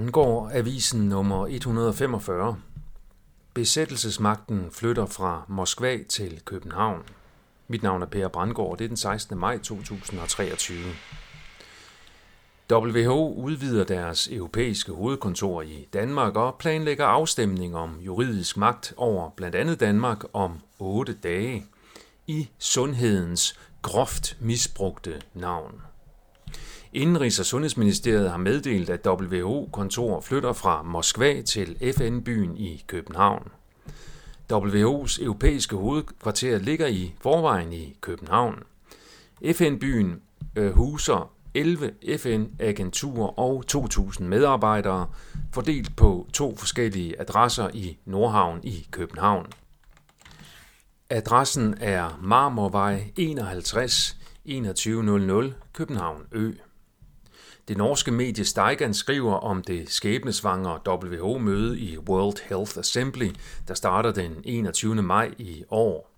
angår 0.00 0.50
Avisen 0.54 1.08
nummer 1.08 1.46
145. 1.46 2.56
Besættelsesmagten 3.54 4.70
flytter 4.70 5.06
fra 5.06 5.44
Moskva 5.48 5.98
til 6.08 6.40
København. 6.44 7.02
Mit 7.68 7.82
navn 7.82 8.02
er 8.02 8.06
Per 8.06 8.28
Brandgård, 8.28 8.78
det 8.78 8.84
er 8.84 8.88
den 8.88 8.96
16. 8.96 9.38
maj 9.38 9.58
2023. 9.58 10.76
WHO 12.72 13.34
udvider 13.34 13.84
deres 13.84 14.28
europæiske 14.28 14.92
hovedkontor 14.92 15.62
i 15.62 15.88
Danmark 15.92 16.36
og 16.36 16.56
planlægger 16.58 17.04
afstemning 17.04 17.76
om 17.76 17.98
juridisk 18.00 18.56
magt 18.56 18.94
over 18.96 19.30
blandt 19.30 19.56
andet 19.56 19.80
Danmark 19.80 20.24
om 20.32 20.60
8 20.78 21.14
dage 21.14 21.66
i 22.26 22.48
sundhedens 22.58 23.58
groft 23.82 24.36
misbrugte 24.40 25.22
navn. 25.34 25.89
Indenrigs- 26.96 27.40
og 27.40 27.46
Sundhedsministeriet 27.46 28.30
har 28.30 28.36
meddelt, 28.36 28.90
at 28.90 29.06
WHO-kontor 29.06 30.20
flytter 30.20 30.52
fra 30.52 30.82
Moskva 30.82 31.42
til 31.42 31.94
FN-byen 31.96 32.56
i 32.56 32.84
København. 32.86 33.48
WHO's 34.52 35.22
europæiske 35.22 35.76
hovedkvarter 35.76 36.58
ligger 36.58 36.86
i 36.86 37.14
forvejen 37.20 37.72
i 37.72 37.96
København. 38.00 38.62
FN-byen 39.52 40.22
øh, 40.56 40.72
huser 40.72 41.32
11 41.54 41.90
FN-agenturer 42.18 43.38
og 43.38 43.64
2.000 43.72 44.22
medarbejdere, 44.22 45.06
fordelt 45.52 45.96
på 45.96 46.26
to 46.32 46.56
forskellige 46.56 47.20
adresser 47.20 47.70
i 47.74 47.98
Nordhavn 48.04 48.60
i 48.62 48.86
København. 48.90 49.46
Adressen 51.10 51.74
er 51.80 52.18
Marmorvej 52.22 53.12
51 53.16 54.16
2100 54.44 55.54
København 55.72 56.22
Ø. 56.32 56.52
Det 57.68 57.76
norske 57.76 58.10
medie 58.10 58.44
Steigan 58.44 58.94
skriver 58.94 59.34
om 59.34 59.62
det 59.62 59.90
skæbnesvangre 59.90 60.80
WHO-møde 60.88 61.78
i 61.78 61.98
World 61.98 62.42
Health 62.48 62.78
Assembly, 62.78 63.30
der 63.68 63.74
starter 63.74 64.12
den 64.12 64.32
21. 64.44 65.02
maj 65.02 65.30
i 65.38 65.64
år. 65.70 66.10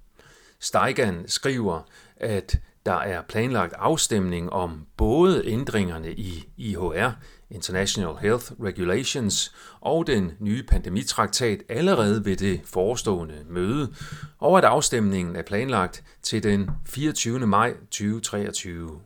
Steigan 0.60 1.24
skriver, 1.26 1.80
at 2.16 2.60
der 2.86 2.94
er 2.94 3.22
planlagt 3.22 3.74
afstemning 3.78 4.52
om 4.52 4.86
både 4.96 5.46
ændringerne 5.46 6.12
i 6.12 6.48
IHR, 6.56 7.10
International 7.50 8.14
Health 8.20 8.52
Regulations, 8.62 9.54
og 9.80 10.06
den 10.06 10.32
nye 10.40 10.62
pandemitraktat 10.62 11.62
allerede 11.68 12.24
ved 12.24 12.36
det 12.36 12.60
forestående 12.64 13.44
møde, 13.48 13.94
og 14.38 14.58
at 14.58 14.64
afstemningen 14.64 15.36
er 15.36 15.42
planlagt 15.42 16.04
til 16.22 16.42
den 16.42 16.70
24. 16.86 17.46
maj 17.46 17.74
2023. 17.74 19.00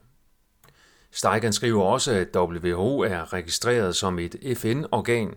Steigen 1.17 1.53
skriver 1.53 1.83
også, 1.83 2.13
at 2.13 2.37
WHO 2.37 2.99
er 3.01 3.33
registreret 3.33 3.97
som 3.97 4.19
et 4.19 4.37
FN-organ, 4.57 5.35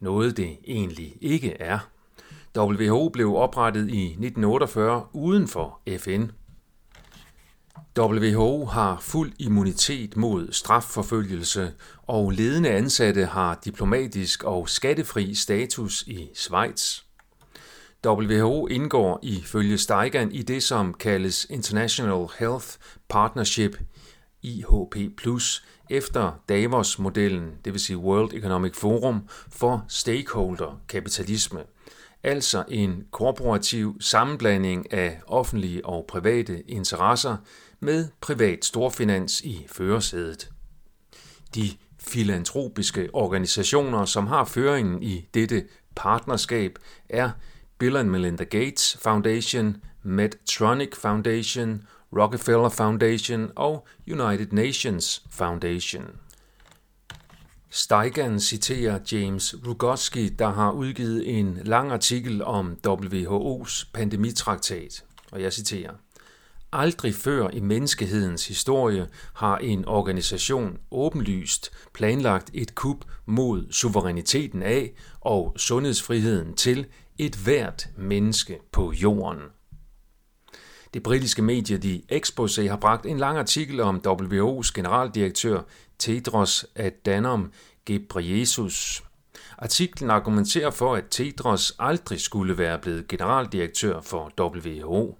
noget 0.00 0.36
det 0.36 0.56
egentlig 0.66 1.16
ikke 1.20 1.52
er. 1.60 1.78
WHO 2.58 3.08
blev 3.08 3.34
oprettet 3.34 3.88
i 3.90 4.04
1948 4.04 5.06
uden 5.12 5.48
for 5.48 5.80
FN. 5.98 6.24
WHO 7.98 8.64
har 8.64 8.98
fuld 9.00 9.32
immunitet 9.38 10.16
mod 10.16 10.52
strafforfølgelse, 10.52 11.72
og 12.02 12.30
ledende 12.30 12.70
ansatte 12.70 13.26
har 13.26 13.60
diplomatisk 13.64 14.44
og 14.44 14.68
skattefri 14.68 15.34
status 15.34 16.02
i 16.02 16.28
Schweiz. 16.34 17.00
WHO 18.06 18.66
indgår 18.66 19.18
ifølge 19.22 19.78
Steigan 19.78 20.32
i 20.32 20.42
det, 20.42 20.62
som 20.62 20.94
kaldes 20.94 21.46
International 21.50 22.26
Health 22.38 22.66
Partnership 23.08 23.76
IHP+, 24.46 24.96
efter 25.90 26.42
Davos-modellen, 26.48 27.52
det 27.64 27.72
vil 27.72 27.80
sige 27.80 27.96
World 27.96 28.34
Economic 28.34 28.76
Forum, 28.76 29.28
for 29.48 29.84
stakeholder-kapitalisme. 29.88 31.60
Altså 32.22 32.64
en 32.68 33.04
korporativ 33.10 33.96
sammenblanding 34.00 34.92
af 34.92 35.20
offentlige 35.26 35.86
og 35.86 36.04
private 36.08 36.62
interesser 36.70 37.36
med 37.80 38.08
privat 38.20 38.64
storfinans 38.64 39.40
i 39.40 39.66
førersædet. 39.68 40.50
De 41.54 41.70
filantropiske 41.98 43.08
organisationer, 43.12 44.04
som 44.04 44.26
har 44.26 44.44
føringen 44.44 45.02
i 45.02 45.28
dette 45.34 45.64
partnerskab, 45.96 46.78
er 47.08 47.30
Bill 47.78 47.96
and 47.96 48.08
Melinda 48.08 48.44
Gates 48.44 48.98
Foundation, 49.02 49.76
Medtronic 50.02 50.96
Foundation 50.96 51.82
Rockefeller 52.18 52.68
Foundation 52.68 53.50
og 53.56 53.86
United 54.08 54.46
Nations 54.52 55.22
Foundation. 55.30 56.04
Steigan 57.70 58.40
citerer 58.40 58.98
James 59.12 59.54
Rugoski, 59.66 60.28
der 60.28 60.48
har 60.48 60.70
udgivet 60.72 61.38
en 61.38 61.58
lang 61.64 61.92
artikel 61.92 62.44
om 62.44 62.76
WHO's 62.86 63.90
pandemitraktat, 63.94 65.04
og 65.32 65.42
jeg 65.42 65.52
citerer. 65.52 65.92
Aldrig 66.72 67.14
før 67.14 67.50
i 67.50 67.60
menneskehedens 67.60 68.48
historie 68.48 69.08
har 69.34 69.58
en 69.58 69.84
organisation 69.88 70.78
åbenlyst 70.90 71.70
planlagt 71.94 72.50
et 72.54 72.74
kup 72.74 73.04
mod 73.26 73.66
suveræniteten 73.70 74.62
af 74.62 74.92
og 75.20 75.54
sundhedsfriheden 75.56 76.54
til 76.54 76.86
et 77.18 77.36
hvert 77.36 77.88
menneske 77.96 78.58
på 78.72 78.92
jorden. 78.92 79.55
Det 80.94 81.02
britiske 81.02 81.42
medie 81.42 81.78
The 81.78 82.02
Exposé 82.12 82.68
har 82.68 82.76
bragt 82.76 83.06
en 83.06 83.18
lang 83.18 83.38
artikel 83.38 83.80
om 83.80 84.02
WHO's 84.06 84.72
generaldirektør 84.74 85.60
Tedros 85.98 86.66
Adhanom 86.76 87.52
Ghebreyesus. 87.86 89.02
Artiklen 89.58 90.10
argumenterer 90.10 90.70
for, 90.70 90.94
at 90.94 91.04
Tedros 91.10 91.72
aldrig 91.78 92.20
skulle 92.20 92.58
være 92.58 92.78
blevet 92.78 93.08
generaldirektør 93.08 94.00
for 94.00 94.32
WHO. 94.40 95.18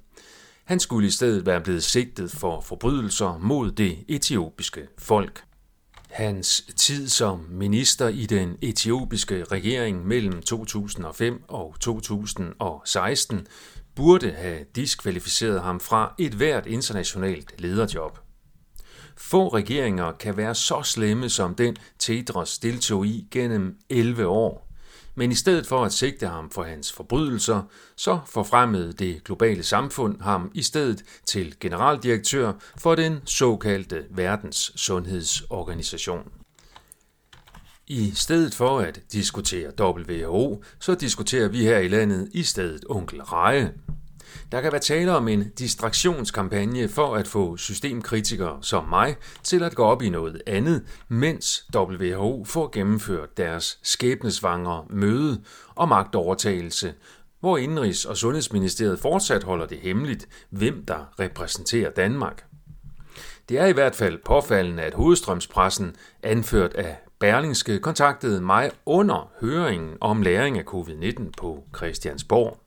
Han 0.65 0.81
skulle 0.81 1.09
i 1.09 1.11
stedet 1.11 1.47
være 1.47 1.61
blevet 1.61 1.85
sigtet 1.85 2.31
for 2.31 2.61
forbrydelser 2.61 3.39
mod 3.39 3.71
det 3.71 4.05
etiopiske 4.09 4.89
folk. 4.99 5.43
Hans 6.11 6.65
tid 6.77 7.09
som 7.09 7.47
minister 7.51 8.09
i 8.09 8.27
den 8.27 8.57
etiopiske 8.63 9.45
regering 9.45 10.07
mellem 10.07 10.43
2005 10.43 11.43
og 11.49 11.75
2016 11.81 13.47
burde 13.97 14.31
have 14.31 14.65
diskvalificeret 14.77 15.63
ham 15.63 15.81
fra 15.81 16.15
et 16.19 16.33
hvert 16.33 16.67
internationalt 16.67 17.61
lederjob. 17.61 18.19
Få 19.17 19.49
regeringer 19.49 20.13
kan 20.13 20.37
være 20.37 20.55
så 20.55 20.83
slemme 20.83 21.29
som 21.29 21.55
den 21.55 21.77
Tedros 21.99 22.59
deltog 22.59 23.07
i 23.07 23.29
gennem 23.31 23.77
11 23.91 24.27
år. 24.27 24.67
Men 25.15 25.33
i 25.33 25.35
stedet 25.35 25.67
for 25.67 25.85
at 25.85 25.93
sigte 25.93 26.27
ham 26.27 26.51
for 26.51 26.63
hans 26.63 26.93
forbrydelser, 26.93 27.63
så 27.97 28.19
forfremmede 28.27 28.93
det 28.93 29.25
globale 29.25 29.63
samfund 29.63 30.21
ham 30.21 30.51
i 30.55 30.63
stedet 30.63 31.03
til 31.27 31.55
generaldirektør 31.61 32.53
for 32.79 32.95
den 32.95 33.21
såkaldte 33.25 34.05
Verdens 34.11 34.73
Sundhedsorganisation. 34.77 36.46
I 37.89 38.13
stedet 38.15 38.55
for 38.55 38.79
at 38.79 39.01
diskutere 39.13 39.73
WHO, 39.81 40.63
så 40.79 40.95
diskuterer 40.95 41.49
vi 41.49 41.63
her 41.63 41.79
i 41.79 41.89
landet 41.89 42.29
i 42.33 42.43
stedet 42.43 42.85
onkel 42.89 43.23
Reje. 43.23 43.73
Der 44.53 44.61
kan 44.61 44.73
være 44.73 44.81
tale 44.81 45.17
om 45.17 45.29
en 45.29 45.51
distraktionskampagne 45.59 46.89
for 46.89 47.15
at 47.15 47.29
få 47.29 47.57
systemkritikere 47.57 48.59
som 48.63 48.89
mig 48.89 49.17
til 49.43 49.63
at 49.63 49.75
gå 49.75 49.85
op 49.85 50.03
i 50.03 50.09
noget 50.09 50.43
andet, 50.47 50.85
mens 51.09 51.67
WHO 51.77 52.45
får 52.45 52.71
gennemført 52.73 53.37
deres 53.37 53.79
skæbnesvangre 53.83 54.85
møde 54.91 55.43
og 55.75 55.89
magtovertagelse, 55.89 56.95
hvor 57.41 57.59
Indrigs- 57.59 58.09
og 58.09 58.17
Sundhedsministeriet 58.17 58.99
fortsat 58.99 59.45
holder 59.45 59.67
det 59.67 59.79
hemmeligt, 59.79 60.29
hvem 60.51 60.85
der 60.85 61.21
repræsenterer 61.21 61.91
Danmark. 61.91 62.45
Det 63.49 63.59
er 63.59 63.67
i 63.67 63.73
hvert 63.73 63.97
fald 63.97 64.19
påfaldende, 64.25 64.83
at 64.83 64.95
hovedstrømspressen, 64.95 65.97
anført 66.23 66.75
af 66.75 66.97
Berlingske, 67.19 67.79
kontaktede 67.79 68.41
mig 68.41 68.71
under 68.87 69.31
høringen 69.41 69.97
om 70.01 70.23
læring 70.23 70.59
af 70.59 70.65
covid-19 70.75 71.23
på 71.39 71.65
Christiansborg. 71.77 72.61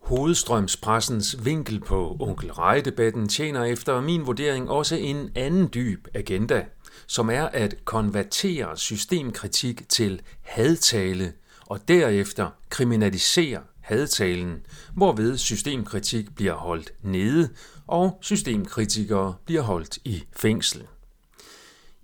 Hovedstrømspressens 0.00 1.44
vinkel 1.44 1.80
på 1.80 2.16
onkel 2.20 2.52
Rej-debatten 2.52 3.28
tjener 3.28 3.64
efter 3.64 4.00
min 4.00 4.26
vurdering 4.26 4.70
også 4.70 4.96
en 4.96 5.30
anden 5.34 5.70
dyb 5.74 6.08
agenda, 6.14 6.64
som 7.06 7.30
er 7.30 7.44
at 7.44 7.74
konvertere 7.84 8.76
systemkritik 8.76 9.88
til 9.88 10.22
hadtale 10.42 11.32
og 11.66 11.88
derefter 11.88 12.50
kriminalisere 12.68 13.60
hadtalen, 13.80 14.66
hvorved 14.94 15.36
systemkritik 15.36 16.34
bliver 16.34 16.54
holdt 16.54 16.92
nede 17.02 17.48
og 17.86 18.18
systemkritikere 18.20 19.34
bliver 19.44 19.62
holdt 19.62 19.98
i 20.04 20.24
fængsel. 20.36 20.86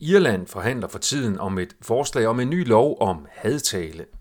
Irland 0.01 0.47
forhandler 0.47 0.89
for 0.89 0.99
tiden 0.99 1.39
om 1.39 1.59
et 1.59 1.77
forslag 1.83 2.27
om 2.27 2.41
en 2.41 2.51
ny 2.51 2.69
lov 2.69 2.97
om 3.01 3.27
hadtale– 3.31 4.05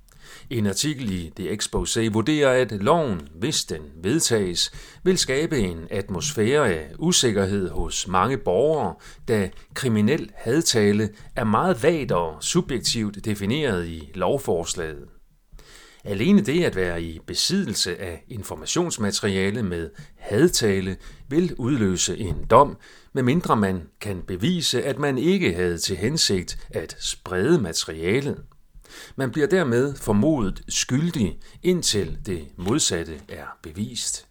En 0.50 0.68
artikel 0.68 1.12
i 1.12 1.32
The 1.36 1.52
Exposé 1.52 2.10
vurderer, 2.14 2.62
at 2.62 2.72
loven, 2.72 3.28
hvis 3.36 3.64
den 3.64 3.82
vedtages, 3.96 4.72
vil 5.04 5.18
skabe 5.18 5.60
en 5.60 5.88
atmosfære 5.92 6.70
af 6.70 6.92
usikkerhed 7.00 7.70
hos 7.70 8.08
mange 8.08 8.38
borgere, 8.38 8.96
da 9.28 9.50
kriminel 9.74 10.32
hadtale 10.36 11.10
er 11.36 11.44
meget 11.44 11.84
vagt 11.84 12.12
og 12.12 12.44
subjektivt 12.44 13.26
defineret 13.26 13.88
i 13.88 14.12
lovforslaget. 14.16 15.08
Alene 16.06 16.42
det 16.42 16.64
at 16.64 16.76
være 16.76 17.04
i 17.04 17.20
besiddelse 17.28 18.02
af 18.02 18.24
informationsmateriale 18.28 19.64
med 19.64 19.90
hadtale 20.18 20.98
vil 21.30 21.56
udløse 21.58 22.18
en 22.18 22.46
dom, 22.50 22.78
medmindre 23.14 23.56
man 23.56 23.82
kan 24.02 24.22
bevise, 24.22 24.84
at 24.84 25.00
man 25.00 25.18
ikke 25.18 25.54
havde 25.54 25.78
til 25.78 25.98
hensigt 25.98 26.68
at 26.70 26.96
sprede 27.00 27.62
materialet. 27.62 28.44
Man 29.16 29.32
bliver 29.32 29.48
dermed 29.48 29.96
formodet 29.96 30.62
skyldig, 30.70 31.40
indtil 31.64 32.18
det 32.26 32.48
modsatte 32.58 33.22
er 33.30 33.58
bevist. 33.62 34.28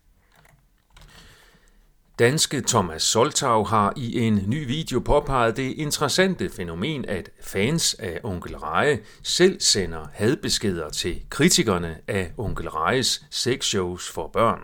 Danske 2.19 2.61
Thomas 2.61 3.03
Soltau 3.03 3.65
har 3.65 3.93
i 3.97 4.19
en 4.19 4.45
ny 4.47 4.67
video 4.67 5.01
påpeget 5.01 5.57
det 5.57 5.71
interessante 5.71 6.51
fænomen, 6.51 7.05
at 7.05 7.31
fans 7.43 7.95
af 7.95 8.21
Onkel 8.23 8.57
Reje 8.57 9.01
selv 9.23 9.61
sender 9.61 10.07
hadbeskeder 10.13 10.91
til 10.91 11.23
kritikerne 11.31 11.99
af 12.09 12.33
Onkel 12.39 12.71
Rejes 12.71 13.25
sexshows 13.31 14.09
for 14.11 14.31
børn. 14.33 14.61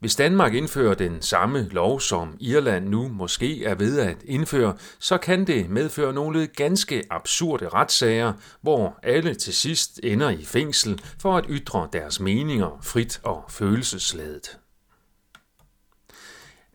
Hvis 0.00 0.16
Danmark 0.16 0.54
indfører 0.54 0.94
den 0.94 1.22
samme 1.22 1.68
lov, 1.70 2.00
som 2.00 2.36
Irland 2.40 2.88
nu 2.88 3.08
måske 3.08 3.64
er 3.64 3.74
ved 3.74 3.98
at 3.98 4.16
indføre, 4.24 4.76
så 4.98 5.18
kan 5.18 5.46
det 5.46 5.70
medføre 5.70 6.12
nogle 6.12 6.46
ganske 6.46 7.02
absurde 7.10 7.68
retssager, 7.68 8.32
hvor 8.62 8.98
alle 9.02 9.34
til 9.34 9.54
sidst 9.54 10.00
ender 10.02 10.30
i 10.30 10.44
fængsel 10.44 11.00
for 11.18 11.36
at 11.36 11.44
ytre 11.48 11.88
deres 11.92 12.20
meninger 12.20 12.78
frit 12.82 13.20
og 13.22 13.44
følelsesladet. 13.48 14.58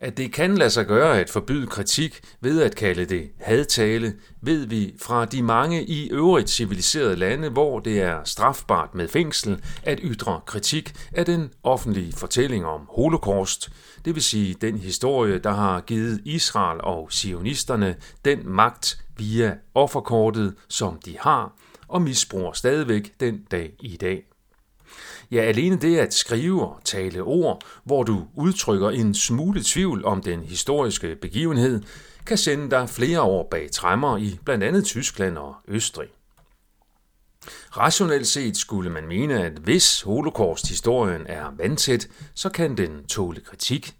At 0.00 0.16
det 0.16 0.32
kan 0.32 0.54
lade 0.54 0.70
sig 0.70 0.86
gøre 0.86 1.20
at 1.20 1.30
forbyde 1.30 1.66
kritik 1.66 2.20
ved 2.40 2.62
at 2.62 2.76
kalde 2.76 3.04
det 3.04 3.30
hadtale, 3.40 4.14
ved 4.40 4.66
vi 4.66 4.94
fra 5.02 5.24
de 5.24 5.42
mange 5.42 5.84
i 5.84 6.10
øvrigt 6.10 6.50
civiliserede 6.50 7.16
lande, 7.16 7.48
hvor 7.48 7.80
det 7.80 8.00
er 8.00 8.24
strafbart 8.24 8.94
med 8.94 9.08
fængsel 9.08 9.62
at 9.82 10.00
ytre 10.02 10.40
kritik 10.46 10.92
af 11.12 11.26
den 11.26 11.50
offentlige 11.62 12.12
fortælling 12.12 12.66
om 12.66 12.80
holocaust, 12.88 13.70
det 14.04 14.14
vil 14.14 14.22
sige 14.22 14.54
den 14.54 14.78
historie, 14.78 15.38
der 15.38 15.52
har 15.52 15.80
givet 15.80 16.20
Israel 16.24 16.80
og 16.80 17.12
sionisterne 17.12 17.96
den 18.24 18.48
magt 18.48 19.04
via 19.16 19.56
offerkortet, 19.74 20.54
som 20.68 20.98
de 21.04 21.18
har, 21.20 21.56
og 21.88 22.02
misbruger 22.02 22.52
stadigvæk 22.52 23.20
den 23.20 23.44
dag 23.50 23.72
i 23.80 23.96
dag. 23.96 24.33
Ja, 25.30 25.40
alene 25.40 25.76
det 25.76 25.98
at 25.98 26.14
skrive 26.14 26.62
og 26.62 26.80
tale 26.84 27.22
ord, 27.22 27.62
hvor 27.84 28.02
du 28.02 28.26
udtrykker 28.34 28.90
en 28.90 29.14
smule 29.14 29.62
tvivl 29.64 30.04
om 30.04 30.22
den 30.22 30.40
historiske 30.40 31.16
begivenhed, 31.16 31.82
kan 32.26 32.38
sende 32.38 32.70
dig 32.70 32.88
flere 32.88 33.22
år 33.22 33.48
bag 33.50 33.70
træmmer 33.72 34.16
i 34.18 34.38
blandt 34.44 34.64
andet 34.64 34.84
Tyskland 34.84 35.38
og 35.38 35.54
Østrig. 35.68 36.08
Rationelt 37.76 38.26
set 38.26 38.56
skulle 38.56 38.90
man 38.90 39.06
mene, 39.08 39.44
at 39.44 39.52
hvis 39.52 40.02
holocaust-historien 40.02 41.22
er 41.26 41.52
vandtæt, 41.56 42.08
så 42.34 42.48
kan 42.48 42.76
den 42.76 43.04
tåle 43.06 43.40
kritik. 43.40 43.94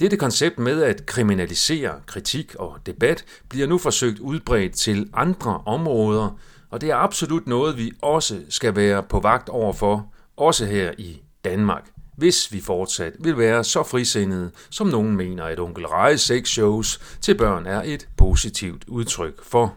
Dette 0.00 0.16
koncept 0.16 0.58
med 0.58 0.82
at 0.82 1.06
kriminalisere 1.06 2.00
kritik 2.06 2.54
og 2.54 2.78
debat 2.86 3.24
bliver 3.48 3.66
nu 3.66 3.78
forsøgt 3.78 4.18
udbredt 4.18 4.74
til 4.74 5.10
andre 5.14 5.62
områder, 5.66 6.38
og 6.70 6.80
det 6.80 6.90
er 6.90 6.96
absolut 6.96 7.46
noget, 7.46 7.76
vi 7.76 7.92
også 8.02 8.40
skal 8.48 8.76
være 8.76 9.02
på 9.02 9.20
vagt 9.20 9.48
overfor, 9.48 10.12
også 10.36 10.66
her 10.66 10.92
i 10.98 11.22
Danmark, 11.44 11.90
hvis 12.16 12.52
vi 12.52 12.60
fortsat 12.60 13.12
vil 13.20 13.38
være 13.38 13.64
så 13.64 13.82
frisindede, 13.82 14.50
som 14.70 14.86
nogen 14.86 15.16
mener, 15.16 15.44
at 15.44 15.60
onkel 15.60 15.86
Rejes 15.86 16.20
sex 16.20 16.48
shows 16.48 17.16
til 17.20 17.34
børn 17.34 17.66
er 17.66 17.82
et 17.84 18.08
positivt 18.16 18.84
udtryk 18.88 19.44
for. 19.44 19.74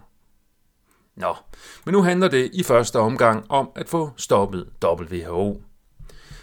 Nå, 1.15 1.35
men 1.85 1.93
nu 1.93 2.01
handler 2.01 2.27
det 2.27 2.49
i 2.53 2.63
første 2.63 2.99
omgang 2.99 3.51
om 3.51 3.69
at 3.75 3.89
få 3.89 4.11
stoppet 4.17 4.67
WHO. 4.83 5.61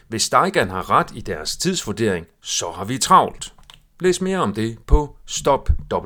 Hvis 0.09 0.23
Steigan 0.23 0.71
har 0.71 0.91
ret 0.91 1.11
i 1.15 1.21
deres 1.21 1.57
tidsvurdering, 1.57 2.27
så 2.43 2.71
har 2.71 2.85
vi 2.85 2.99
travlt. 2.99 3.55
Læs 4.01 4.21
mere 4.21 4.39
om 4.39 4.55
det 4.55 4.79
på 4.87 5.17
stopwho.dk. 5.27 6.01